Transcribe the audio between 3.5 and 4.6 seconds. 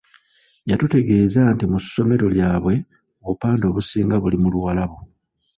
obusinga buli mu